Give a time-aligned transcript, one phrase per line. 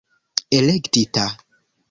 [0.57, 1.27] elektita